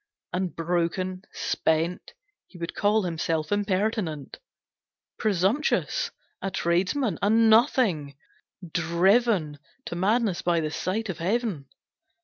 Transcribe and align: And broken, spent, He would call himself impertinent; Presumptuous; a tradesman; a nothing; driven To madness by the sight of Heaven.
And 0.33 0.55
broken, 0.55 1.21
spent, 1.31 2.13
He 2.47 2.57
would 2.57 2.73
call 2.73 3.03
himself 3.03 3.51
impertinent; 3.51 4.39
Presumptuous; 5.19 6.09
a 6.41 6.49
tradesman; 6.49 7.19
a 7.21 7.29
nothing; 7.29 8.15
driven 8.67 9.59
To 9.85 9.95
madness 9.95 10.41
by 10.41 10.59
the 10.59 10.71
sight 10.71 11.09
of 11.09 11.19
Heaven. 11.19 11.67